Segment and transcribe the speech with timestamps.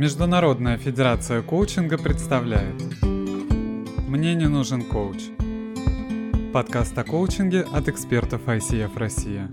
[0.00, 5.18] Международная федерация коучинга представляет «Мне не нужен коуч»
[6.54, 9.50] Подкаст о коучинге от экспертов ICF Россия.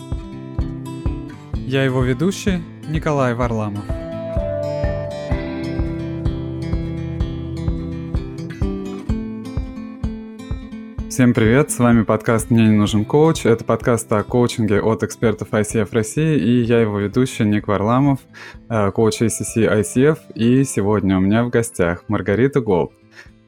[1.54, 3.97] Я его ведущий Николай Варламов.
[11.18, 13.48] Всем привет, с вами подкаст «Мне не нужен коуч».
[13.48, 18.20] Это подкаст о коучинге от экспертов ICF России, и я его ведущий Ник Варламов,
[18.70, 22.92] э, коуч ACC ICF, и сегодня у меня в гостях Маргарита Голд.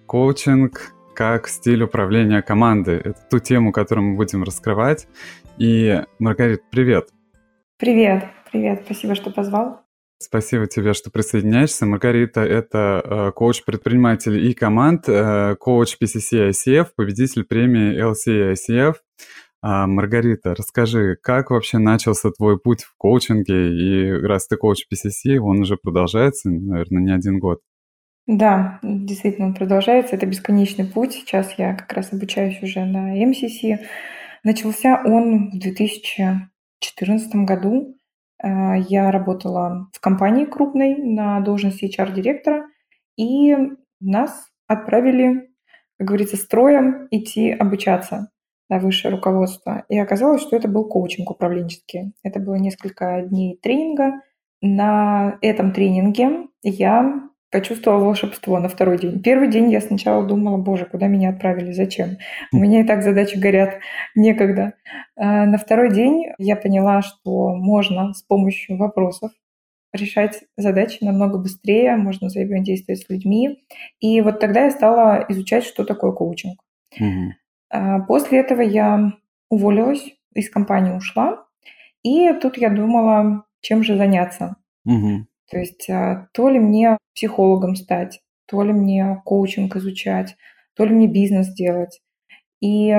[0.07, 2.97] Коучинг как стиль управления командой.
[2.97, 5.07] Это ту тему, которую мы будем раскрывать.
[5.59, 7.09] И, Маргарита, привет.
[7.77, 9.83] Привет, привет, спасибо, что позвал.
[10.21, 11.85] Спасибо тебе, что присоединяешься.
[11.85, 18.95] Маргарита– это э, коуч предпринимателей и команд, э, коуч PCC ICF, победитель премии LCA ICF.
[19.61, 23.71] А, Маргарита, расскажи, как вообще начался твой путь в коучинге?
[23.73, 27.59] И раз ты коуч PCC, он уже продолжается, наверное, не один год.
[28.27, 30.15] Да, действительно, он продолжается.
[30.15, 31.13] Это бесконечный путь.
[31.13, 33.61] Сейчас я как раз обучаюсь уже на МСС.
[34.43, 37.98] Начался он в 2014 году.
[38.43, 42.67] Э, я работала в компании крупной на должности HR-директора,
[43.17, 43.55] и
[43.99, 45.49] нас отправили,
[45.97, 48.29] как говорится, строем идти обучаться
[48.69, 49.83] на высшее руководство.
[49.89, 52.13] И оказалось, что это был коучинг управленческий.
[52.23, 54.21] Это было несколько дней тренинга.
[54.61, 59.21] На этом тренинге я почувствовала волшебство на второй день.
[59.21, 62.17] Первый день я сначала думала, боже, куда меня отправили, зачем?
[62.53, 63.79] У меня и так задачи горят,
[64.15, 64.73] некогда.
[65.15, 69.31] А на второй день я поняла, что можно с помощью вопросов
[69.91, 73.63] решать задачи намного быстрее, можно взаимодействовать с людьми.
[73.99, 76.59] И вот тогда я стала изучать, что такое коучинг.
[76.99, 78.05] Угу.
[78.07, 79.13] После этого я
[79.49, 81.45] уволилась, из компании ушла,
[82.03, 84.57] и тут я думала, чем же заняться.
[84.85, 85.25] Угу.
[85.49, 90.35] То есть а, то ли мне психологом стать, то ли мне коучинг изучать,
[90.75, 92.01] то ли мне бизнес делать.
[92.61, 92.95] И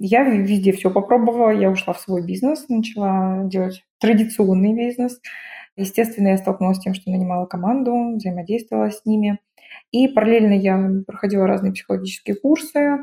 [0.00, 5.20] я везде все попробовала, я ушла в свой бизнес, начала делать традиционный бизнес.
[5.76, 9.38] Естественно, я столкнулась с тем, что нанимала команду, взаимодействовала с ними.
[9.90, 12.98] И параллельно я проходила разные психологические курсы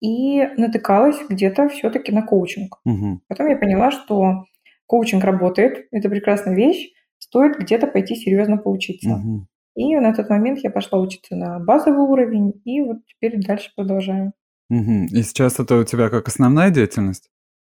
[0.00, 2.78] и натыкалась где-то все-таки на коучинг.
[2.84, 3.20] Угу.
[3.28, 4.44] Потом я поняла, что
[4.86, 6.92] коучинг работает, это прекрасная вещь,
[7.26, 9.10] стоит где-то пойти серьезно поучиться.
[9.10, 9.46] Угу.
[9.76, 14.32] И на тот момент я пошла учиться на базовый уровень, и вот теперь дальше продолжаю.
[14.70, 15.06] Угу.
[15.12, 17.30] И сейчас это у тебя как основная деятельность?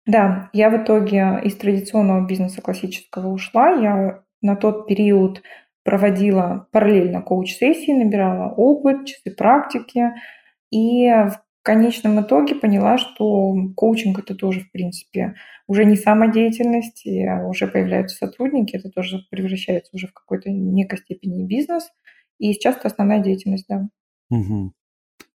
[0.06, 3.72] Да, я в итоге из традиционного бизнеса классического ушла.
[3.72, 5.42] Я на тот период
[5.84, 10.12] проводила параллельно коуч-сессии, набирала опыт, часы практики.
[10.72, 15.36] И в конечном итоге поняла, что коучинг это тоже, в принципе,
[15.68, 21.46] уже не самодеятельность, и уже появляются сотрудники, это тоже превращается уже в какой-то некой степени
[21.46, 21.90] бизнес.
[22.40, 23.90] И сейчас это основная деятельность, да.
[24.30, 24.72] Угу.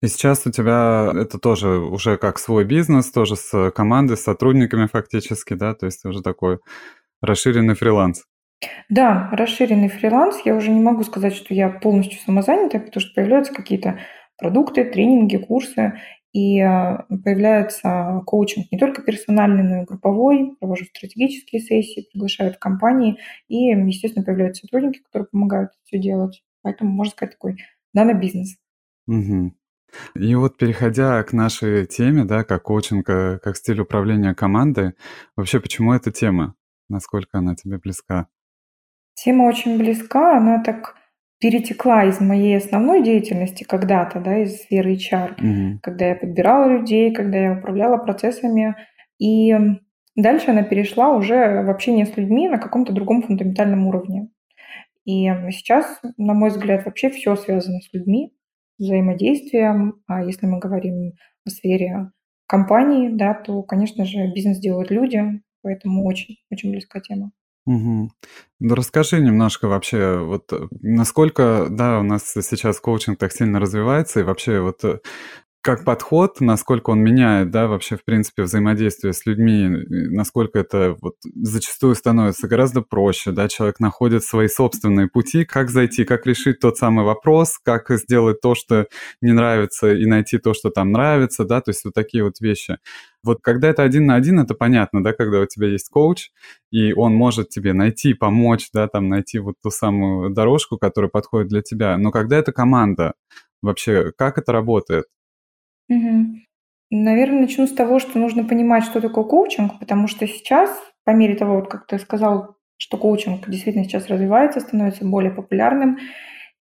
[0.01, 4.87] И сейчас у тебя это тоже уже как свой бизнес, тоже с командой, с сотрудниками
[4.87, 6.61] фактически, да, то есть уже такой
[7.21, 8.25] расширенный фриланс.
[8.89, 10.41] Да, расширенный фриланс.
[10.47, 13.99] Я уже не могу сказать, что я полностью самозанятая, потому что появляются какие-то
[14.39, 15.95] продукты, тренинги, курсы,
[16.33, 20.57] и а, появляется коучинг не только персональный, но и групповой.
[20.59, 23.19] Провожу стратегические сессии, приглашают компании.
[23.49, 26.43] И, естественно, появляются сотрудники, которые помогают все делать.
[26.63, 27.59] Поэтому, можно сказать, такой
[27.93, 28.57] нано-бизнес.
[29.07, 29.53] Угу.
[30.15, 34.95] И вот переходя к нашей теме, да, как коучинг, э, как стиль управления командой,
[35.37, 36.55] вообще почему эта тема?
[36.89, 38.29] Насколько она тебе близка?
[39.15, 40.97] Тема очень близка, она так
[41.43, 45.81] перетекла из моей основной деятельности когда-то, да, из сферы HR, угу.
[45.83, 48.77] когда я подбирала людей, когда я управляла процессами.
[49.19, 49.53] И
[50.15, 54.29] дальше она перешла уже в общение с людьми на каком-то другом фундаментальном уровне.
[55.05, 58.33] И сейчас, на мой взгляд, вообще все связано с людьми,
[58.79, 60.01] взаимодействием.
[60.07, 61.15] А если мы говорим
[61.45, 62.13] о сфере
[62.47, 65.25] компании, да, то, конечно же, бизнес делают люди,
[65.61, 67.33] поэтому очень, очень близкая тема.
[67.67, 68.11] Мгм.
[68.61, 74.21] Ну, расскажи немножко вообще, вот э, насколько, да, у нас сейчас коучинг так сильно развивается,
[74.21, 74.99] и вообще вот э,
[75.63, 81.15] как подход, насколько он меняет, да, вообще, в принципе, взаимодействие с людьми, насколько это вот
[81.37, 86.79] зачастую становится гораздо проще, да, человек находит свои собственные пути, как зайти, как решить тот
[86.79, 88.89] самый вопрос, как сделать то, что
[89.21, 92.79] не нравится, и найти то, что там нравится, да, то есть вот такие вот вещи.
[93.23, 96.31] Вот когда это один на один, это понятно, да, когда у тебя есть коуч,
[96.73, 101.49] и он может тебе найти, помочь, да, там найти вот ту самую дорожку, которая подходит
[101.49, 101.97] для тебя.
[101.99, 103.15] Но когда это команда,
[103.63, 105.05] вообще, как это работает?
[105.93, 106.43] Мгм.
[106.91, 110.71] Наверно, начну с того, что нужно понимать, что такое коучинг, потому что сейчас,
[111.05, 115.99] по мере того, вот как ты сказал, что коучинг действительно сейчас развивается, становится более популярным,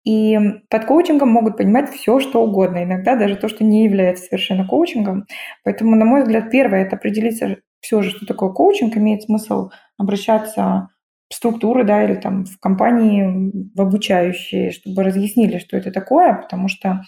[0.06, 0.40] И
[0.70, 5.26] под коучингом могут понимать все, что угодно, иногда даже то, что не является совершенно коучингом.
[5.64, 10.90] Поэтому, на мой взгляд, первое– это определиться все же, что такое коучинг, имеет смысл обращаться
[11.30, 16.70] в структуры, да, или там в компании, в обучающие, чтобы разъяснили, что это такое, потому
[16.70, 17.02] что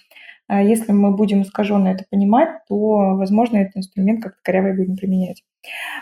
[0.49, 5.43] если мы будем искаженно это понимать, то, возможно, этот инструмент как-то коряво будем применять.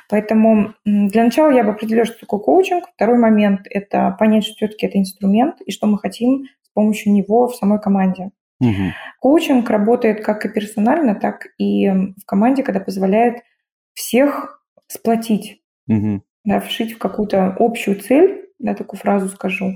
[0.10, 2.86] Поэтому для начала я бы определила, что такое коучинг.
[2.96, 7.48] Второй момент– это понять, что все-таки это инструмент и что мы хотим с помощью него
[7.48, 8.32] в самой команде.
[8.60, 8.94] Угу.
[9.20, 13.44] Коучинг работает как и персонально, так и в команде, когда позволяет
[13.94, 16.22] всех сплотить, угу.
[16.46, 19.76] да, вшить в какую-то общую цель, да, такую фразу скажу,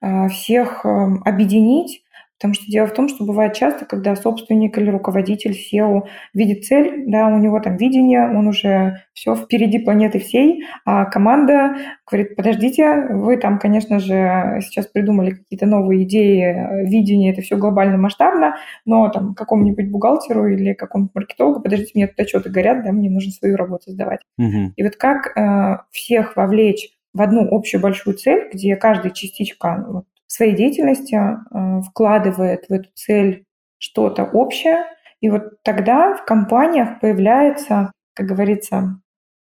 [0.00, 2.04] а, всех эм, объединить,
[2.40, 7.04] Потому что дело в том, что бывает часто, когда собственник или руководитель SEO видит цель,
[7.06, 11.76] да, у него там видение, он уже все впереди планеты всей, а команда
[12.10, 17.98] говорит, подождите, вы там, конечно же, сейчас придумали какие-то новые идеи, видение, это все глобально
[17.98, 18.56] масштабно,
[18.86, 23.32] но там какому-нибудь бухгалтеру или какому-нибудь маркетологу, подождите, мне тут отчеты горят, да, мне нужно
[23.32, 24.20] свою работу сдавать.
[24.38, 24.72] Угу.
[24.76, 30.34] И вот как э, всех вовлечь в одну общую большую цель, где каждая частичка вот,
[30.34, 33.44] своей деятельности э, вкладывает в эту цель
[33.78, 34.84] что-то общее,
[35.20, 39.00] и вот тогда в компаниях появляется, как говорится,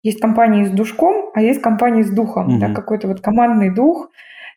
[0.03, 2.59] есть компании с душком, а есть компании с духом, mm-hmm.
[2.59, 4.09] да, какой-то вот командный дух.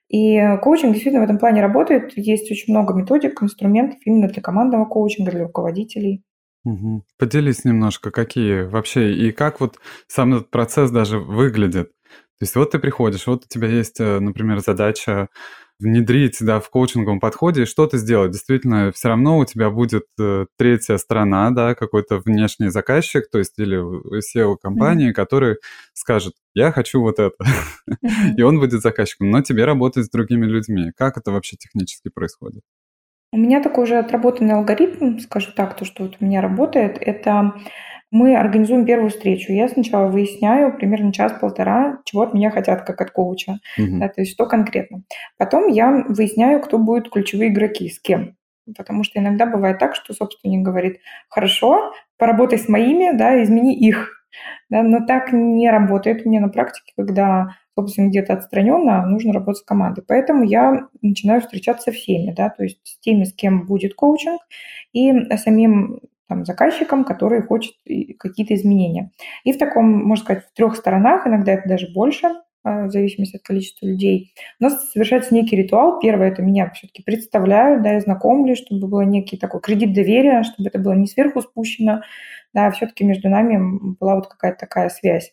[0.09, 2.13] И коучинг действительно в этом плане работает.
[2.17, 6.23] Есть очень много методик, инструментов именно для командного коучинга, для руководителей.
[6.65, 7.05] Угу.
[7.19, 11.91] Поделись немножко, какие вообще и как вот сам этот процесс даже выглядит.
[12.45, 15.31] То есть вот ты приходишь, вот у тебя есть, э, например, задача
[15.79, 18.33] внедрить да, в коучинговом подходе что-то сделать.
[18.33, 23.59] Действительно, все равно у тебя будет э, третья сторона, да, какой-то внешний заказчик, то есть
[23.59, 23.79] или
[24.21, 25.15] SEO-компании, mm-hmm.
[25.15, 25.57] который
[25.95, 27.35] скажет, я хочу вот это.
[27.89, 28.35] Mm-hmm.
[28.37, 30.91] И он будет заказчиком, но тебе работать с другими людьми.
[30.97, 32.63] Как это вообще технически происходит?
[33.35, 37.55] У меня такой же отработанный алгоритм, скажу так, то, что вот у меня работает, это
[38.13, 39.51] мы организуем первую встречу.
[39.51, 43.99] Я сначала выясняю примерно час-полтора, чего от меня хотят, как от коуча, угу.
[43.99, 45.03] да, то есть что конкретно.
[45.37, 48.37] Потом я выясняю, кто будут ключевые игроки, с кем.
[48.77, 54.24] Потому что иногда бывает так, что собственник говорит, хорошо, поработай с моими, да, измени их.
[54.71, 59.65] Да, но так не работает мне на практике, когда собственно, где-то отстраненно, нужно работать с
[59.65, 60.05] командой.
[60.07, 64.41] Поэтому я начинаю встречаться со всеми, да, то есть с теми, с кем будет коучинг,
[64.93, 67.75] и самим там, заказчиком, который хочет
[68.19, 69.11] какие-то изменения.
[69.45, 73.37] И в таком, можно сказать, в трех сторонах, иногда это даже больше, а, в зависимости
[73.37, 76.01] от количества людей, у нас совершается некий ритуал.
[76.01, 80.71] Первое, это меня все-таки представляют, да, и знакомлю, чтобы был некий такой кредит доверия, чтобы
[80.71, 82.01] это было не сверху спущено,
[82.55, 85.33] да, а все-таки между нами была вот какая-то такая связь.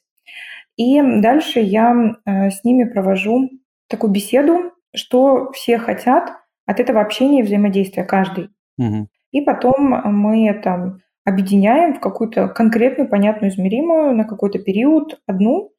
[0.78, 3.50] И дальше я э, с ними провожу
[3.88, 6.32] такую беседу, что все хотят
[6.66, 8.50] от этого общения и взаимодействия каждый.
[8.78, 9.08] Угу.
[9.32, 15.72] И потом мы это объединяем в какую-то конкретную, понятную, измеримую на какой-то период одну.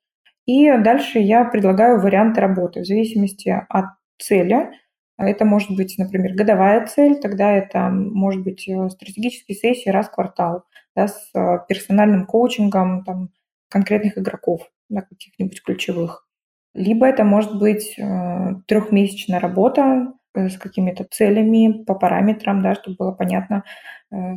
[0.46, 3.86] И дальше я предлагаю варианты работы в зависимости от
[4.18, 4.70] цели.
[5.16, 10.12] Это может быть, например, годовая цель, тогда это может быть э, стратегические сессии раз в
[10.12, 10.64] квартал
[10.96, 13.28] да, с э, персональным коучингом там,
[13.68, 16.26] конкретных игроков, да, каких-нибудь ключевых.
[16.74, 23.12] Либо это может быть э, трехмесячная работа, с какими-то целями по параметрам, да, чтобы было
[23.12, 23.64] понятно,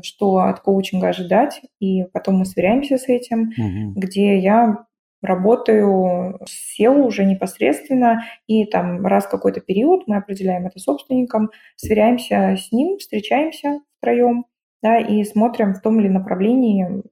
[0.03, 3.98] что от коучинга ожидать, и потом мы сверяемся с этим, угу.
[3.98, 4.86] где я
[5.25, 12.55] работаю с SEO уже непосредственно, и там раз какой-то период мы определяем это собственником, сверяемся
[12.58, 14.46] с ним, встречаемся втроем,
[14.82, 17.03] да, и смотрим, в том ли направлении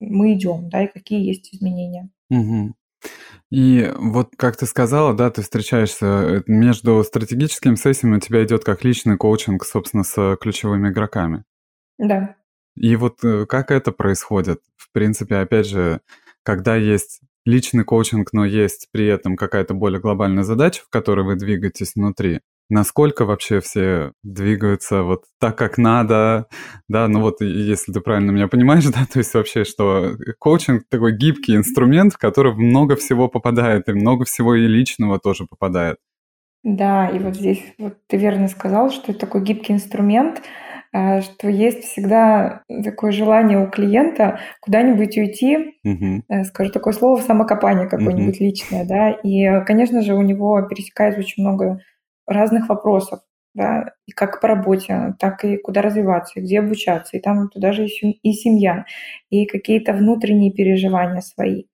[0.00, 2.10] мы идем, да, и какие есть изменения.
[2.30, 2.74] Угу.
[3.50, 8.64] И вот как ты сказала, да, ты встречаешься э, между стратегическими сессиями, у тебя идет
[8.64, 11.44] как личный коучинг, собственно, с ключевыми игроками.
[11.98, 12.36] Да.
[12.76, 14.60] И вот э, как это происходит?
[14.76, 16.00] В принципе, опять же,
[16.42, 21.36] когда есть личный коучинг, но есть при этом какая-то более глобальная задача, в которой вы
[21.36, 22.40] двигаетесь внутри,
[22.70, 26.46] насколько вообще все двигаются вот так, как надо,
[26.88, 31.16] да, ну вот если ты правильно меня понимаешь, да, то есть вообще, что коучинг такой
[31.16, 35.98] гибкий инструмент, в который много всего попадает, и много всего и личного тоже попадает.
[36.64, 40.42] Да, и вот здесь вот ты верно сказал, что это такой гибкий инструмент, э,
[40.92, 46.44] что есть всегда такое желание у клиента куда-нибудь уйти, угу.
[46.44, 48.44] скажу такое слово, самокопание какое-нибудь угу.
[48.44, 51.80] личное, да, и, конечно же, у него пересекается очень много
[52.26, 53.20] разных вопросов,
[53.54, 57.72] да, и как по работе, так и куда развиваться, и где обучаться, и там туда
[57.72, 58.84] же и семья,
[59.30, 61.64] и какие-то внутренние переживания свои.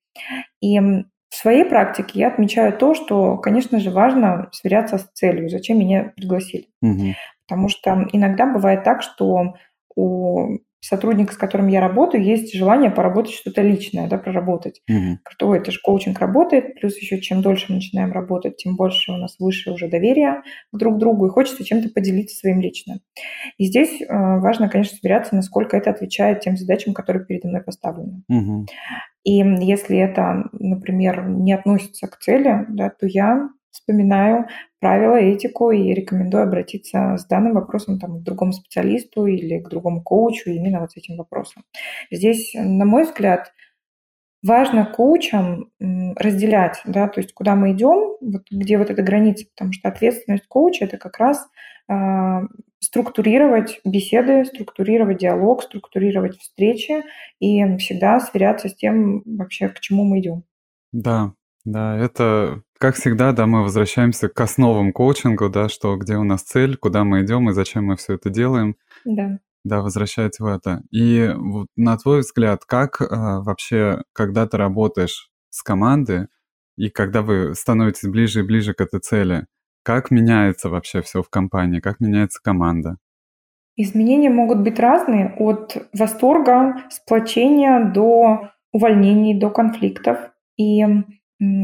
[0.61, 5.81] И в своей практике я отмечаю то, что, конечно же, важно сверяться с целью, зачем
[5.81, 6.69] меня пригласили.
[6.81, 7.15] Угу.
[7.47, 9.55] Потому что иногда бывает так, что
[9.97, 14.83] у сотрудника, с которым я работаю, есть желание поработать что-то личное, да, проработать.
[14.87, 15.21] Мгм.
[15.29, 19.17] Что это же коучинг работает, плюс еще чем дольше мы начинаем работать, тем больше у
[19.17, 23.01] нас выше уже доверие друг к другу, и хочется чем-то поделиться своим личным.
[23.57, 28.23] И здесь э, важно, конечно, сверяться, насколько это отвечает тем задачам, которые передо мной поставлены.
[28.29, 28.67] Мгм.
[29.25, 34.47] И если это, например, не относится к цели, да, то я вспоминаю
[34.81, 40.03] правила, этику и рекомендую обратиться с данным вопросом там, к другому специалисту или к другому
[40.03, 41.65] коучу именно вот с этим вопросом.
[42.11, 43.53] Здесь, на мой взгляд,
[44.43, 49.73] важно коучам разделять, да, то есть куда мы идем, вот где вот эта граница, потому
[49.73, 51.49] что ответственность коуча– это как раз
[51.89, 52.41] э,
[52.79, 57.03] структурировать беседы, структурировать диалог, структурировать встречи
[57.41, 60.45] и всегда сверяться с тем вообще, к чему мы идем.
[60.93, 61.33] Да,
[61.65, 66.43] да, это, как всегда, да, мы возвращаемся к основам коучинга, да, что где у нас
[66.43, 68.77] цель, куда мы идем и зачем мы все это делаем.
[69.07, 69.39] Да.
[69.65, 70.83] Да, возвращать в это.
[70.91, 76.27] И вот на твой взгляд, как э, вообще, когда ты работаешь с командой,
[76.77, 79.47] и когда вы становитесь ближе и ближе к этой цели,
[79.83, 82.99] как меняется вообще все в компании, как меняется команда?
[83.77, 90.19] Изменения могут быть разные, от восторга, сплочения до увольнений, до конфликтов.
[90.59, 90.85] И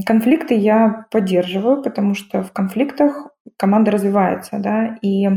[0.07, 5.29] конфликты я поддерживаю, потому что в конфликтах команда развивается, да, и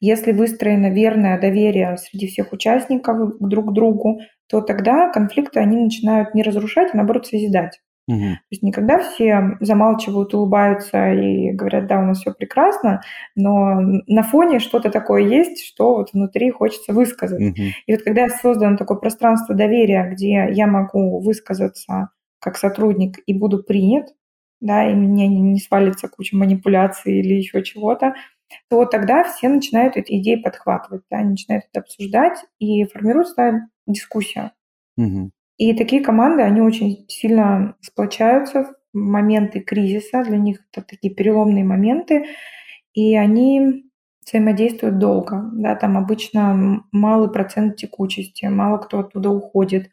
[0.00, 6.34] если выстроено верное доверие среди всех участников друг к другу, то тогда конфликты, они начинают
[6.34, 7.80] не разрушать, а наоборот созидать.
[8.06, 8.18] Угу.
[8.18, 13.00] То есть никогда все замалчивают, улыбаются и говорят, да, у нас все прекрасно,
[13.34, 17.40] но на фоне что-то такое есть, что вот внутри хочется высказать.
[17.40, 17.62] Угу.
[17.86, 22.10] И вот когда создано такое пространство доверия, где я могу высказаться
[22.44, 24.14] как сотрудник и буду принят,
[24.60, 28.14] да, и мне не свалится куча манипуляций или еще чего-то,
[28.68, 34.52] то тогда все начинают эти идеи подхватывать, да, начинают это обсуждать, и формируется дискуссия.
[34.96, 35.30] Угу.
[35.56, 41.64] И такие команды, они очень сильно сплочаются в моменты кризиса, для них это такие переломные
[41.64, 42.26] моменты,
[42.92, 43.84] и они
[44.26, 45.50] взаимодействуют долго.
[45.54, 49.90] Да, там обычно малый процент текучести, мало кто оттуда уходит.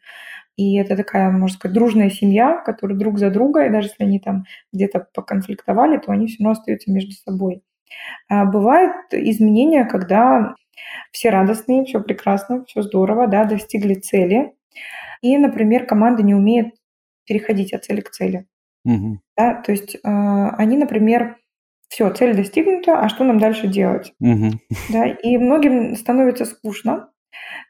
[0.56, 4.20] И это такая, можно сказать, дружная семья, которая друг за друга, и даже если они
[4.20, 7.62] там где-то поконфликтовали, то они все равно остаются между собой.
[8.28, 10.54] А бывают изменения, когда
[11.10, 14.52] все радостные, все прекрасно, все здорово, да, достигли цели,
[15.22, 16.74] и, например, команда не умеет
[17.26, 18.46] переходить от цели к цели.
[18.84, 19.20] Угу.
[19.36, 19.62] Да?
[19.62, 21.36] То есть э, они, например,
[21.88, 24.12] все, цель достигнута, а что нам дальше делать?
[24.20, 24.50] Угу.
[24.90, 25.06] Да?
[25.06, 27.10] И многим становится скучно,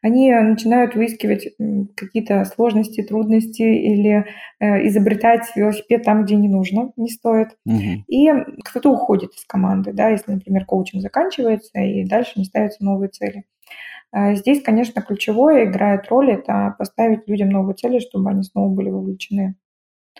[0.01, 1.49] они начинают выискивать
[1.97, 4.27] какие-то сложности, трудности или
[4.59, 7.49] э, изобретать велосипед там, где не нужно, не стоит.
[7.65, 8.05] Угу.
[8.09, 8.31] И
[8.65, 13.45] кто-то уходит из команды, да, если, например, коучинг заканчивается и дальше не ставятся новые цели.
[14.11, 18.91] А здесь, конечно, ключевое играет роль это поставить людям новые цели, чтобы они снова были
[18.91, 19.57] вовлечены.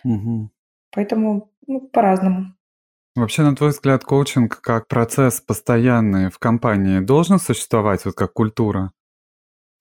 [0.03, 0.49] Угу.
[0.95, 2.55] Поэтому ну, по-разному.
[3.15, 8.91] Вообще, на твой взгляд, коучинг как процесс постоянный в компании должен существовать, вот как культура?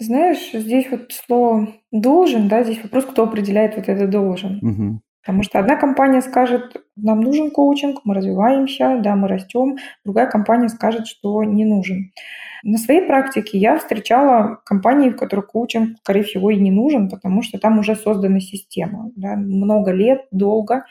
[0.02, 4.59] Знаешь, здесь вот слово должен, да, здесь вопрос, кто определяет вот это должен.
[4.62, 5.00] Угу.
[5.23, 10.68] Потому что одна компания скажет, нам нужен коучинг, мы развиваемся, да, мы растем, другая компания
[10.68, 12.11] скажет, что не нужен.
[12.64, 17.42] На своей практике я встречала компании, в которых коучинг, скорее всего, и не нужен, потому
[17.42, 20.85] что там уже создана система, да, много лет, долго,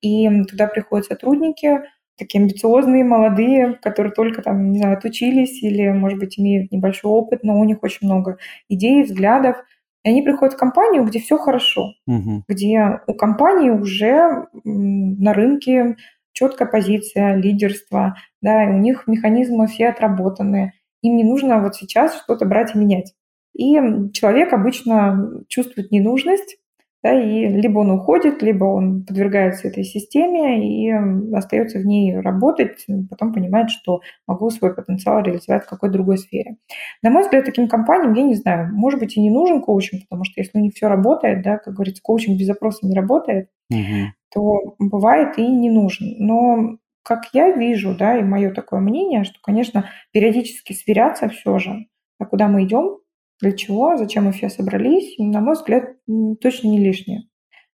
[0.00, 1.82] и туда приходят сотрудники,
[2.16, 7.42] такие амбициозные, молодые, которые только там, не знаю, отучились или, может быть, имеют небольшой опыт,
[7.42, 8.38] но у них очень много
[8.68, 9.56] идей, взглядов,
[10.04, 12.44] и они приходят в компанию, где все хорошо, угу.
[12.48, 15.96] где у компании уже на рынке
[16.32, 20.72] четкая позиция, лидерство, да, и у них механизмы все отработаны.
[21.02, 23.14] Им не нужно вот сейчас что-то брать и менять.
[23.54, 23.74] И
[24.12, 26.56] человек обычно чувствует ненужность,
[27.02, 30.90] да, и либо он уходит, либо он подвергается этой системе и
[31.34, 36.56] остается в ней работать, потом понимает, что могу свой потенциал реализовать в какой-то другой сфере.
[37.02, 40.24] На мой взгляд, таким компаниям, я не знаю, может быть, и не нужен коучинг, потому
[40.24, 44.12] что если у них все работает, да, как говорится, коучинг без запроса не работает, угу.
[44.32, 46.14] то бывает и не нужен.
[46.18, 51.86] Но как я вижу, да, и мое такое мнение, что, конечно, периодически сверяться все же,
[52.18, 52.98] а куда мы идем,
[53.42, 55.96] для чего, зачем мы все собрались, на мой взгляд,
[56.40, 57.24] точно не лишнее.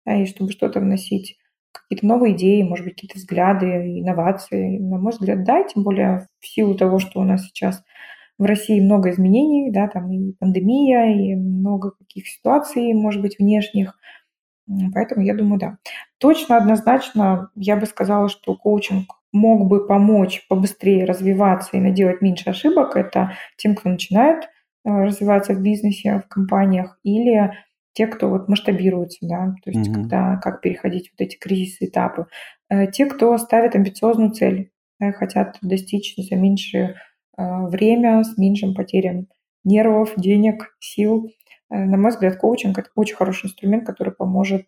[0.06, 1.38] И чтобы что-то вносить,
[1.72, 6.46] какие-то новые идеи, может быть, какие-то взгляды, инновации, на мой взгляд, да, тем более в
[6.46, 7.82] силу того, что у нас сейчас
[8.38, 13.98] в России много изменений, да, там и пандемия, и много каких ситуаций, может быть, внешних.
[14.92, 15.78] Поэтому я думаю, да.
[16.18, 22.50] Точно, однозначно, я бы сказала, что коучинг мог бы помочь побыстрее развиваться и наделать меньше
[22.50, 24.48] ошибок, это тем, кто начинает
[24.84, 27.52] э, развиваться в бизнесе, в компаниях, или
[27.92, 30.02] те, кто вот масштабируется, да, то есть Мгм.
[30.02, 32.26] когда как переходить вот эти кризисы, этапы.
[32.68, 36.96] Э, Те, кто ставит амбициозную цель, да, хотят достичь за меньшее
[37.36, 39.28] э, время, с меньшим потерям
[39.64, 41.30] нервов, денег, сил.
[41.70, 44.66] Э, На мой взгляд, коучинг– это очень хороший инструмент, который поможет,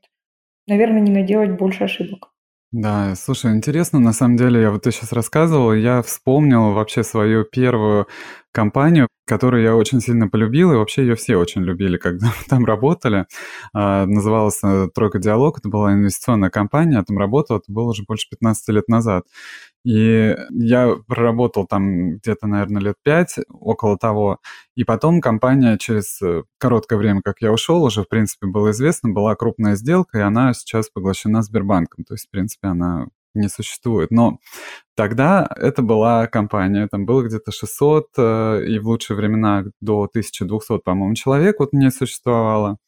[0.69, 2.33] наверное, не наделать больше ошибок.
[2.73, 7.45] Да, слушай, интересно, на самом деле, я вот ты сейчас рассказывал, я вспомнил вообще свою
[7.45, 8.07] первую
[8.53, 13.27] компанию, которую я очень сильно полюбил, и вообще ее все очень любили, когда там работали.
[13.75, 18.05] А, называлась э, «Тройка Диалог», это была инвестиционная компания, я там работал, это было уже
[18.07, 19.25] больше 15 лет назад.
[19.85, 24.39] И я проработал там где-то, наверное, лет пять, около того.
[24.75, 29.11] И потом компания через э, короткое время, как я ушел, уже, в принципе, было известно,
[29.11, 32.05] была крупная сделка, и она сейчас поглощена Сбербанком.
[32.05, 33.07] То есть, в принципе, она
[33.37, 34.11] не существует.
[34.11, 34.39] Но
[34.97, 40.81] тогда это была компания, там было где-то 600, э, и в лучшие времена до 1200,
[40.81, 42.79] по-моему, человек вот не существовало.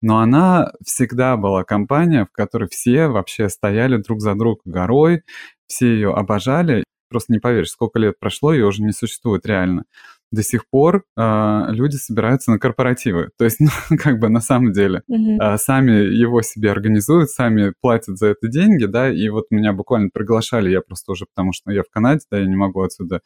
[0.00, 5.22] Но она всегда была компания, в которой все вообще стояли друг за друг горой,
[5.66, 6.84] все ее обожали.
[7.08, 9.84] Просто не поверишь, сколько лет прошло, ее уже не существует реально.
[10.32, 13.30] До сих пор э, люди собираются на корпоративы.
[13.38, 13.60] То есть,
[13.90, 15.40] ну, как бы на самом деле, Мгм.
[15.40, 20.08] э, сами его себе организуют, сами платят за это деньги, да, и вот меня буквально
[20.12, 23.20] приглашали, я просто уже, потому что я в Канаде, да, я не могу отсюда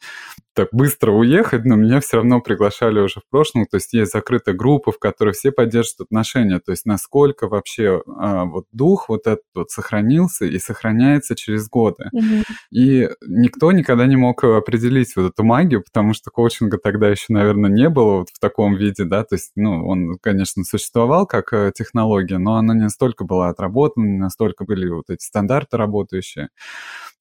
[0.53, 4.55] так быстро уехать, но меня все равно приглашали уже в прошлом, то есть есть закрытая
[4.55, 9.43] группа, в которой все поддерживают отношения, то есть насколько вообще а, вот дух вот этот
[9.53, 12.09] вот сохранился и сохраняется через годы.
[12.11, 12.43] Мгм.
[12.71, 17.69] И никто никогда не мог определить вот эту магию, потому что коучинга тогда еще, наверное,
[17.69, 21.71] не было вот в таком виде, да, то есть, ну, он, конечно, существовал как э,
[21.75, 26.49] технология, но она не настолько была отработана, не настолько были вот эти стандарты работающие.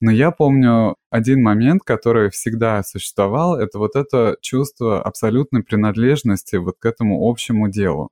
[0.01, 6.77] Но я помню один момент, который всегда существовал, это вот это чувство абсолютной принадлежности вот
[6.79, 8.11] к этому общему делу.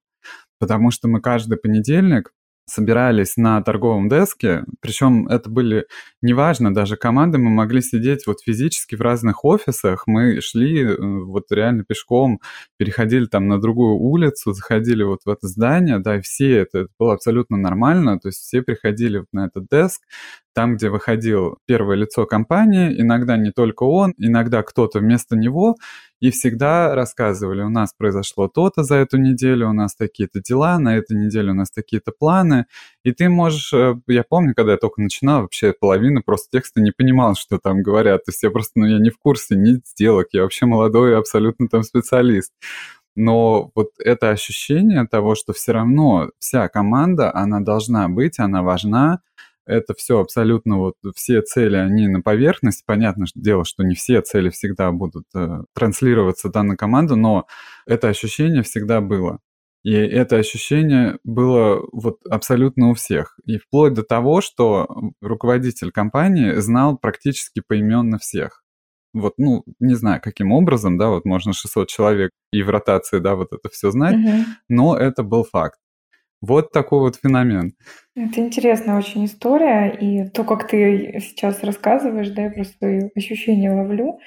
[0.59, 2.33] Потому что мы каждый понедельник
[2.67, 5.87] собирались на торговом деске, причем это были,
[6.23, 11.45] неважно, даже команды, мы могли сидеть вот физически в разных офисах, мы шли э, вот
[11.51, 12.41] реально пешком,
[12.79, 16.89] переходили там на другую улицу, заходили вот в это здание, да, и все это, это
[16.99, 20.03] было абсолютно нормально, то есть все приходили вот на этот деск,
[20.55, 25.77] там, где выходил первое лицо компании, иногда не только он, иногда кто-то вместо него,
[26.21, 30.97] и всегда рассказывали, у нас произошло то-то за эту неделю, у нас такие-то дела, на
[30.97, 32.67] этой неделе у нас такие-то планы,
[33.05, 36.93] и ты можешь, э, я помню, когда я только начинал, вообще половина просто текста не
[36.93, 40.29] понимал, что там говорят, то есть я просто, ну, я не в курсе ни сделок,
[40.33, 42.53] я вообще молодой абсолютно там специалист.
[43.17, 49.21] Но вот это ощущение того, что все равно вся команда, она должна быть, она важна,
[49.67, 52.83] это все абсолютно вот все цели, они на поверхности.
[52.87, 57.47] Понятно что дело, что не все цели всегда будут э, транслироваться да, на команду, но
[57.87, 59.41] это ощущение всегда было.
[59.85, 63.39] И это ощущение было вот абсолютно у всех.
[63.45, 68.63] И вплоть до того, что руководитель компании знал практически поименно всех.
[69.13, 73.37] Вот, ну, не знаю, каким образом, да, вот можно 600 человек и в ротации, да,
[73.37, 74.45] вот это все знать, Мгм.
[74.69, 75.79] но это был факт.
[76.47, 77.73] Вот такой вот феномен.
[78.15, 83.73] Это интересная очень история, и то, как ты сейчас рассказываешь, да, я просто свои ощущения
[83.73, 84.19] ловлю,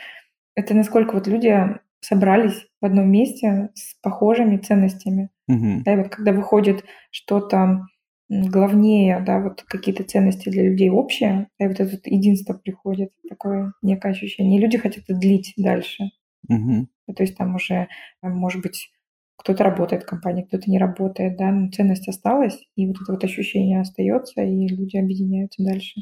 [0.55, 1.55] это насколько вот люди
[2.01, 5.29] собрались в одном месте с похожими ценностями.
[5.47, 5.83] Мгм.
[5.83, 7.85] Да, и вот когда выходит что-то
[8.29, 13.73] главнее, да, вот какие-то ценности для людей общие, да, и вот это единство приходит, такое
[13.81, 14.59] некое ощущение.
[14.59, 16.09] И люди хотят это длить дальше.
[16.49, 17.87] Ну, то есть там уже,
[18.21, 18.91] может быть,
[19.47, 23.23] кто-то работает в компании, кто-то не работает, да, но ценность осталась, и вот это вот
[23.23, 26.01] ощущение остается, и люди объединяются дальше.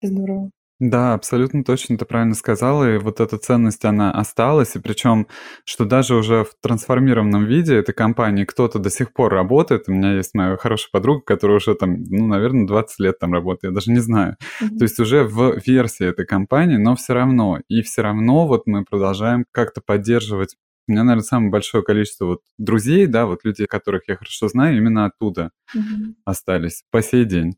[0.00, 0.50] Здорово.
[0.80, 5.26] Да, абсолютно точно ты правильно сказала, и вот эта ценность, она осталась, и причем,
[5.66, 9.84] что даже уже в трансформированном виде этой компании кто-то до сих пор работает.
[9.88, 13.64] У меня есть моя хорошая подруга, которая уже там, ну, наверное, 20 лет там работает,
[13.64, 14.36] я даже не знаю.
[14.62, 14.78] Мгм.
[14.78, 17.58] То есть уже в версии этой компании, но все равно.
[17.68, 20.56] И все равно вот мы продолжаем как-то поддерживать.
[20.88, 24.76] У меня, наверное, самое большое количество вот друзей, да, вот людей, которых я хорошо знаю,
[24.78, 26.16] именно оттуда Мгм.
[26.24, 27.56] остались по сей день.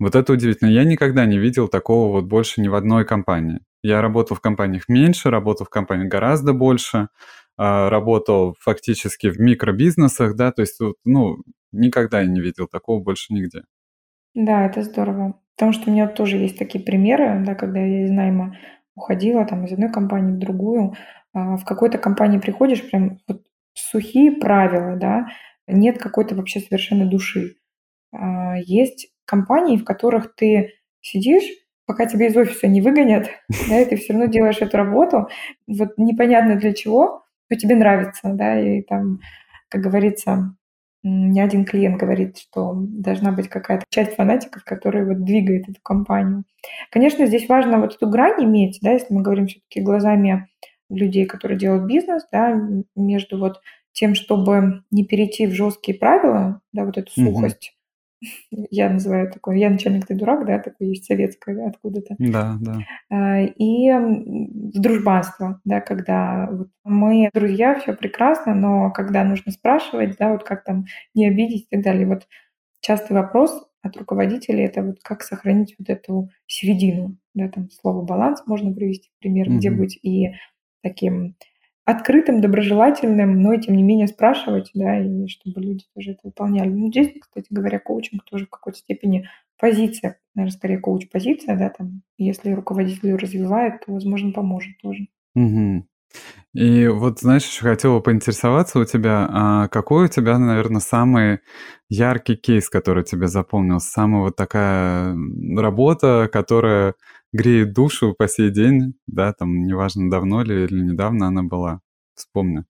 [0.00, 0.68] Вот это удивительно.
[0.70, 3.60] Я никогда не видел такого вот больше ни в одной компании.
[3.82, 7.08] Я работал в компаниях меньше, работал в компаниях гораздо больше,
[7.58, 11.38] а, работал фактически в микробизнесах, да, то есть, ну,
[11.72, 13.62] никогда я не видел такого больше нигде.
[14.34, 15.34] Да, это здорово.
[15.56, 18.56] Потому что у меня тоже есть такие примеры, да, когда я из найма
[18.94, 20.94] уходила там из одной компании в другую.
[21.34, 23.42] А, В какой-то компании приходишь, прям вот
[23.74, 25.28] сухие правила, да,
[25.66, 27.56] нет какой-то вообще совершенно души.
[28.12, 31.44] А, Есть компании, в которых ты сидишь,
[31.86, 33.28] пока тебя из офиса не выгонят,
[33.68, 35.28] да, и ты все равно делаешь эту работу,
[35.66, 39.20] вот непонятно для чего, но тебе нравится, да, и там,
[39.68, 40.54] как говорится,
[41.04, 46.44] ни один клиент говорит, что должна быть какая-то часть фанатиков, которая вот двигает эту компанию.
[46.90, 50.46] Конечно, здесь важно вот эту грань иметь, да, если мы говорим все-таки глазами
[50.94, 52.60] людей, которые делают бизнес, да,
[52.94, 53.60] между вот
[53.92, 57.76] тем, чтобы не перейти в жесткие правила, да, вот эту сухость,
[58.50, 62.14] я называю такой, я начальник, ты дурак, да, такое есть советское откуда-то.
[62.18, 62.78] Да, да.
[63.10, 70.16] А, и в дружбанство, да, когда вот мы друзья, все прекрасно, но когда нужно спрашивать,
[70.18, 72.06] да, вот как там не обидеть и так далее.
[72.06, 72.26] Вот
[72.80, 78.42] частый вопрос от руководителей это вот как сохранить вот эту середину, да, там слово баланс
[78.46, 80.34] можно привести пример, где быть и
[80.82, 81.36] таким
[81.84, 86.68] открытым, доброжелательным, но и тем не менее спрашивать, да, и чтобы люди тоже это выполняли.
[86.68, 92.02] Ну, здесь, кстати говоря, коучинг тоже в какой-то степени позиция, наверное, скорее коуч-позиция, да, там,
[92.18, 95.08] если руководитель развивает, то, возможно, поможет тоже.
[95.34, 95.86] Угу.
[96.54, 101.38] И вот, знаешь, еще хотела поинтересоваться у тебя, а какой у тебя, наверное, самый
[101.88, 103.90] яркий кейс, который тебе запомнился?
[103.90, 105.16] Самая вот такая
[105.56, 106.94] работа, которая
[107.32, 111.80] греет душу по сей день, да, там, неважно, давно ли или недавно она была.
[112.14, 112.64] Вспомни.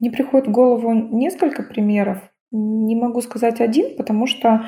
[0.00, 2.18] Мне приходит в голову несколько примеров.
[2.50, 4.66] Не могу сказать один, потому что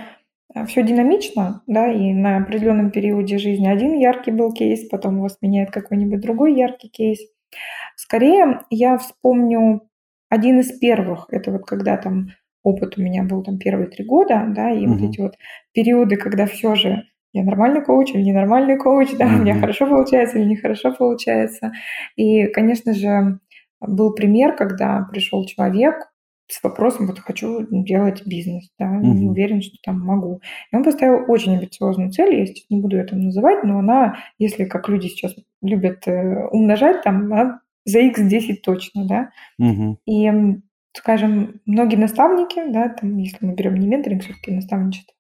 [0.55, 5.29] э, все динамично, да, и на определенном периоде жизни один яркий был кейс, потом его
[5.29, 7.21] сменяет какой-нибудь другой яркий кейс.
[7.97, 9.83] Скорее, я вспомню
[10.29, 12.29] один из первых, это вот когда там
[12.63, 14.95] опыт у меня был там первые три года, да, и угу.
[14.95, 15.35] вот эти вот
[15.73, 19.39] периоды, когда все же я нормальный коуч или ненормальный коуч, да, mm-hmm.
[19.39, 21.73] у меня хорошо получается или нехорошо получается.
[22.17, 23.39] И, конечно же,
[23.81, 26.11] был пример, когда пришел человек
[26.49, 29.15] с вопросом, вот хочу делать бизнес, да, mm-hmm.
[29.15, 30.41] не уверен, что там могу.
[30.73, 34.65] И он поставил очень амбициозную цель, я сейчас не буду это называть, но она, если
[34.65, 39.31] как люди сейчас любят э, умножать, там она за x10 точно, да.
[39.63, 39.97] Mm-hmm.
[40.07, 40.33] И,
[40.97, 45.15] скажем, многие наставники, да, там, если мы берем не менторинг, все-таки наставничество,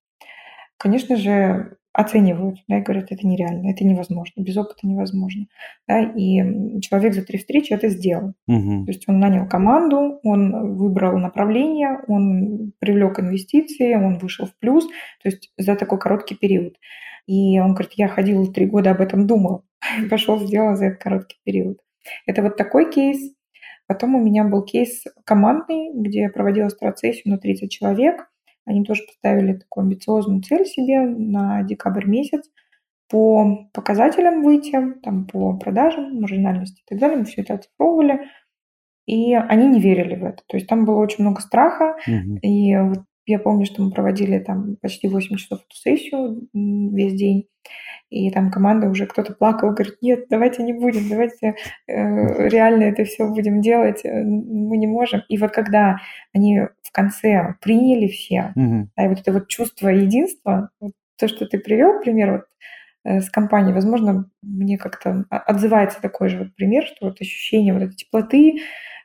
[0.76, 5.46] конечно же, оценивают, да, и говорят, это нереально, это невозможно, без опыта невозможно.
[5.86, 8.34] Да, и человек за три встречи это сделал.
[8.48, 8.84] Угу.
[8.86, 14.86] То есть он нанял команду, он выбрал направление, он привлек инвестиции, он вышел в плюс,
[14.86, 16.76] то есть за такой короткий период.
[17.26, 19.64] И он говорит, я ходил три года об этом думал,
[20.10, 21.78] пошел сделал за этот короткий период.
[22.26, 23.34] Это вот такой кейс.
[23.86, 28.29] Потом у меня был кейс командный, где проводилась процессию на 30 человек.
[28.64, 32.48] Они тоже поставили такую амбициозную цель себе на декабрь месяц
[33.08, 37.18] по показателям выйти, там, по продажам, маржинальности и так далее.
[37.18, 38.20] Мы все это оцифровывали.
[39.06, 40.42] И они не верили в это.
[40.46, 41.96] То есть там было очень много страха.
[42.06, 42.38] Угу.
[42.42, 47.46] И вот я помню, что мы проводили там почти 8 часов эту сессию весь день.
[48.10, 51.54] И там команда уже кто-то плакал, говорит, нет, давайте не будем, давайте
[51.86, 55.22] э, реально это все будем делать, э, мы не можем.
[55.28, 55.98] И вот когда
[56.34, 58.88] они в конце приняли все, угу.
[58.96, 62.44] да, и вот это вот чувство единства, вот то, что ты привел, пример вот,
[63.04, 67.84] э, с компанией, возможно, мне как-то отзывается такой же вот пример, что вот ощущение вот
[67.84, 68.58] этой теплоты,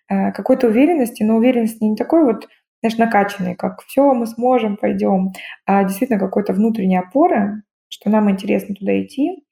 [0.09, 2.47] э, какой-то уверенности, но уверенность не такой вот,
[2.85, 5.33] знаешь, накачанный, как все, мы сможем, пойдем,
[5.65, 9.43] а действительно какой-то внутренней опоры, что нам интересно туда идти.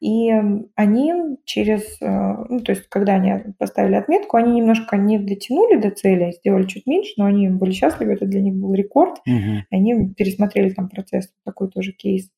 [0.00, 0.30] И
[0.74, 5.90] они через, э, ну, то есть, когда они поставили отметку, они немножко не дотянули до
[5.90, 9.18] цели, сделали чуть меньше, но они были счастливы, это для них был рекорд.
[9.26, 9.64] Угу.
[9.70, 12.30] Они пересмотрели там процесс, такой тоже кейс.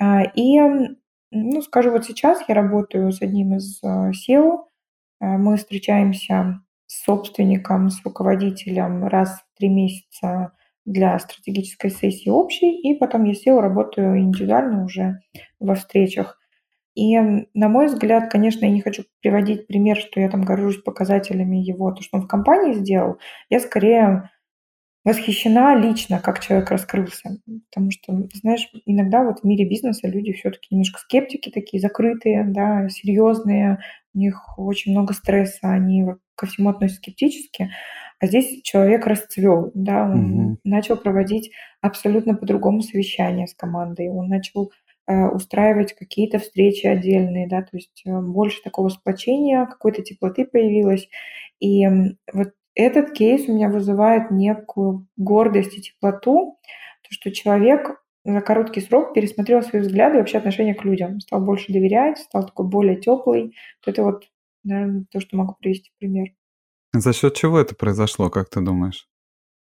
[0.00, 0.58] А, и,
[1.30, 4.64] ну, скажу, вот сейчас я работаю с одним из э, SEO,
[5.20, 10.52] э, мы встречаемся с собственником, с руководителем раз в три месяца
[10.84, 15.20] для стратегической сессии общей, и потом я села, работаю индивидуально уже
[15.58, 16.38] во встречах.
[16.94, 21.58] И, на мой взгляд, конечно, я не хочу приводить пример, что я там горжусь показателями
[21.58, 23.18] его, то, что он в компании сделал.
[23.50, 24.30] Я скорее
[25.06, 27.38] восхищена лично, как человек раскрылся.
[27.70, 32.88] Потому что, знаешь, иногда вот в мире бизнеса люди все-таки немножко скептики такие, закрытые, да,
[32.88, 33.78] серьезные,
[34.14, 37.70] у них очень много стресса, они ко всему относятся скептически.
[38.18, 40.58] А здесь человек расцвел, да, он угу.
[40.64, 41.50] начал проводить
[41.80, 44.72] абсолютно по-другому совещания с командой, он начал
[45.06, 51.08] э, устраивать какие-то встречи отдельные, да, то есть э, больше такого сплочения, какой-то теплоты появилось.
[51.60, 51.86] И
[52.32, 56.58] вот этот кейс у меня вызывает некую гордость и теплоту,
[57.02, 61.44] то, что человек за короткий срок пересмотрел свои взгляды и вообще отношение к людям, стал
[61.44, 63.54] больше доверять, стал такой более теплый.
[63.84, 64.24] Вот это вот,
[64.64, 66.30] наверное, то, что могу привести в пример.
[67.00, 69.08] За счет чего это произошло, как ты думаешь?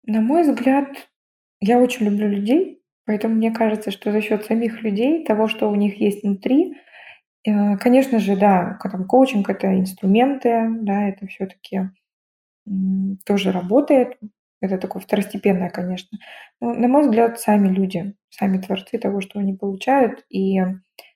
[0.06, 1.08] На мой взгляд,
[1.60, 2.76] я очень люблю людей,
[3.06, 6.74] Поэтому мне кажется, что за счет самих людей, того, что у них есть внутри,
[7.46, 11.90] э, конечно же, да, там коучинг- это инструменты, да, это все таки
[13.24, 14.18] тоже работает.
[14.60, 16.18] Это такое второстепенное, конечно.
[16.60, 20.60] Но, на мой взгляд, сами люди, сами творцы того, что они получают, и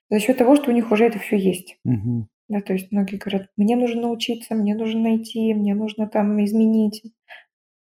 [0.09, 1.77] за счет того, что у них уже это все есть.
[1.83, 2.29] Мгм.
[2.51, 7.01] Да, то есть многие говорят: "Мне нужно научиться, мне нужно найти, мне нужно там изменить".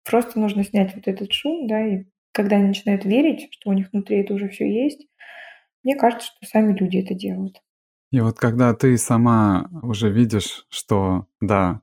[0.09, 3.91] Просто нужно снять вот этот шум, да, и когда они начинают верить, что у них
[3.93, 5.07] внутри это уже все есть,
[5.83, 7.61] мне кажется, что сами люди это делают.
[8.11, 11.83] И вот когда ты сама уже видишь, что да,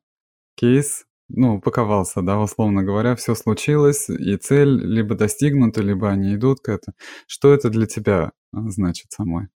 [0.56, 6.62] кейс, ну, упаковался, да, условно говоря, все случилось, и цель либо достигнута, либо они идут
[6.62, 6.96] к этому.
[7.28, 9.50] Что это для тебя, а, значит самой?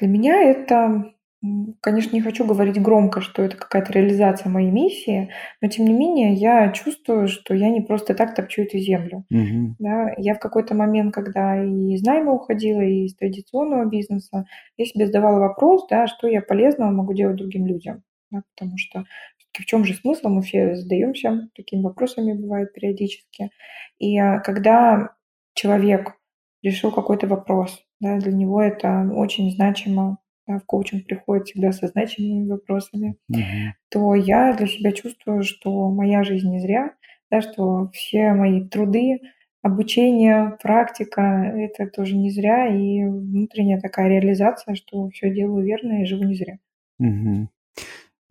[0.00, 1.14] Для меня это,
[1.80, 5.30] конечно, не хочу говорить громко, что это какая-то реализация моей миссии,
[5.60, 9.24] но тем не менее я чувствую, что я не просто так топчу эту землю.
[9.30, 9.76] Мгм.
[9.78, 14.86] Да, я в какой-то момент, когда и из найма уходила, и из традиционного бизнеса, я
[14.86, 18.02] себе задавала вопрос, да, что я полезного могу делать другим людям.
[18.30, 19.04] Да, потому что
[19.52, 20.28] в чем же смысл?
[20.28, 23.50] Мы все задаемся такими вопросами, бывает периодически.
[23.98, 25.10] И а, когда
[25.54, 26.14] человек
[26.62, 32.48] решил какой-то вопрос, да, для него это очень значимо, в коучинг приходит всегда со значимыми
[32.50, 33.74] вопросами, Мгм.
[33.90, 36.92] то я для себя чувствую, что моя жизнь не зря,
[37.30, 39.20] да, что все мои труды,
[39.62, 46.04] обучение, практика- это тоже не зря, и внутренняя такая реализация, что все делаю верно и
[46.04, 46.58] живу не зря.
[46.98, 47.48] Мгм.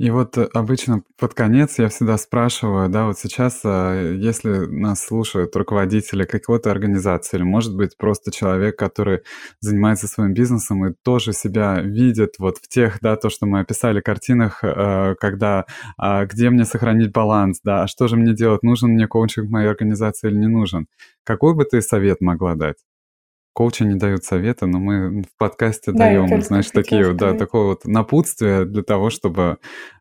[0.04, 5.02] И вот, э, обычно под конец я всегда спрашиваю, да, вот сейчас, а, если нас
[5.02, 9.22] слушают руководители какой-то организации или, может быть, просто человек, который
[9.62, 14.02] занимается своим бизнесом и тоже себя видит вот в тех, да, то, что мы описали,
[14.02, 18.90] картинах, э, когда, а, где мне сохранить баланс, да, а что же мне делать, нужен
[18.90, 20.88] мне коучинг в моей организации или не нужен.
[21.24, 22.76] Какой бы ты совет могла дать?
[23.54, 27.40] Коучи не дают совета, но мы в подкасте Да, даем, знаешь, такие вот, да, сказать.
[27.40, 29.58] такое вот напутствие для того, чтобы,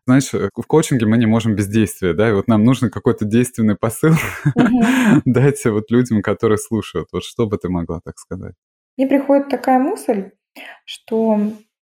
[0.07, 3.25] знаешь, э, в коучинге мы не можем без действия, да, и вот нам нужен какой-то
[3.25, 4.13] действенный посыл
[4.55, 5.21] Мгм.
[5.25, 7.09] дать вот людям, которые слушают.
[7.11, 8.55] Вот что бы ты могла так сказать?
[8.97, 10.31] Мне приходит такая мысль,
[10.85, 11.39] что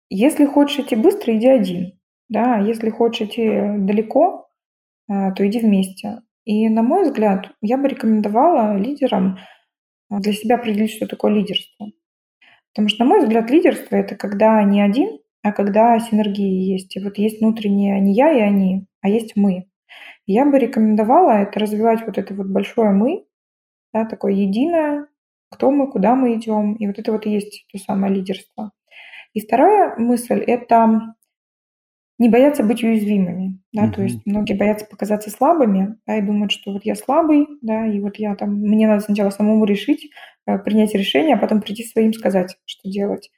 [0.10, 1.93] если хочешь идти быстро, иди один,
[2.30, 3.47] да, если хочешь идти
[3.78, 4.47] далеко,
[5.10, 6.19] а, то иди вместе.
[6.45, 9.38] И, на мой взгляд, я бы рекомендовала лидерам
[10.19, 11.91] для себя определить, что такое лидерство.
[12.73, 16.95] Потому что, на мой взгляд, лидерство– это когда не один, а когда синергии есть.
[16.95, 19.67] И вот есть внутреннее не я и они, а есть мы.
[20.26, 23.26] Я бы рекомендовала это развивать вот это вот большое мы,
[23.93, 25.08] да, такое единое,
[25.52, 26.73] кто мы, куда мы идем.
[26.76, 28.71] И вот это вот и есть то самое лидерство.
[29.34, 31.15] И вторая мысль– это
[32.19, 34.04] не бояться быть уязвимыми, да, то Мгм.
[34.04, 38.17] есть многие боятся показаться слабыми, да, и думают, что вот я слабый, да, и вот
[38.17, 40.10] я там, мне надо сначала самому решить,
[40.47, 43.32] э, принять решение, а потом прийти своим сказать, что делать.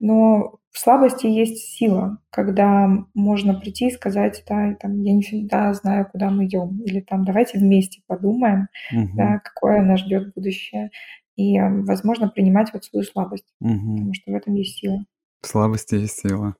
[0.00, 5.72] Но в слабости есть сила, когда можно прийти и сказать, да, там, я не всегда
[5.74, 9.16] знаю, куда мы идем, или там, давайте вместе подумаем, Мгм.
[9.16, 10.90] да, какое нас ждет будущее,
[11.36, 13.94] и, э, возможно, принимать вот свою слабость, Мгм.
[13.96, 15.04] потому что в этом есть сила.
[15.42, 16.56] В слабости есть сила.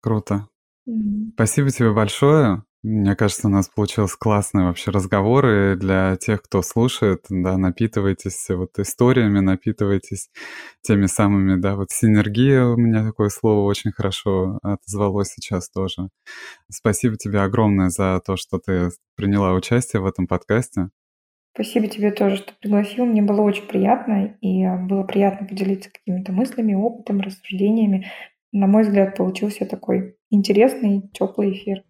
[0.00, 0.46] Круто.
[1.34, 2.62] Спасибо тебе большое.
[2.82, 8.46] Мне кажется, у нас получился классный вообще разговор, и для тех, кто слушает, да, напитывайтесь
[8.48, 10.30] вот историями, напитывайтесь
[10.82, 16.10] теми самыми, да, вот синергия, у меня такое слово очень хорошо отозвалось сейчас тоже.
[16.70, 20.90] Спасибо тебе огромное за то, что ты приняла участие в этом подкасте.
[21.54, 23.06] Спасибо тебе тоже, что пригласил.
[23.06, 28.06] Мне было очень приятно, и э, было приятно поделиться какими-то мыслями, опытом, рассуждениями.
[28.52, 31.82] На мой взгляд, получился такой интересный, теплый эфир.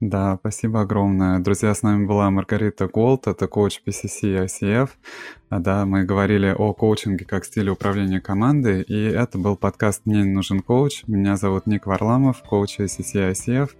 [0.00, 1.40] Да, спасибо огромное.
[1.40, 4.90] Друзья, с нами была Маргарита Голд, это коуч PCC и ICF.
[5.48, 10.22] А, Да, мы говорили о коучинге как стиле управления командой, и это был подкаст «Мне
[10.22, 11.02] не нужен коуч».
[11.08, 13.70] Меня зовут Ник Варламов, коуч ACC и ICF,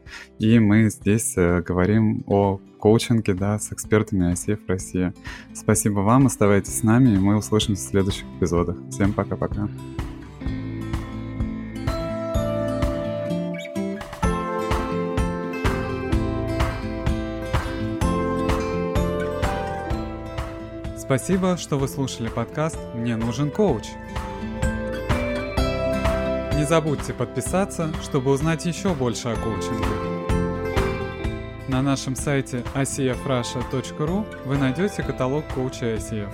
[0.41, 5.13] и мы здесь э, говорим о коучинге, да, с экспертами ICF России.
[5.55, 8.77] Спасибо вам, оставайтесь с нами, и мы услышимся в следующих эпизодах.
[8.91, 9.69] Всем пока-пока.
[21.09, 23.85] Спасибо, что вы слушали подкаст «Мне нужен коуч».
[26.55, 29.87] Не забудьте подписаться, чтобы узнать еще больше о коучинге.
[31.67, 36.29] На нашем сайте icfrussia.ru вы найдете каталог коуча ICF.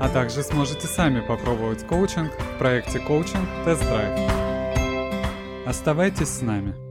[0.00, 4.30] А также сможете сами попробовать коучинг в проекте коучинг Тест Драйв.
[5.66, 6.85] Оставайтесь с нами.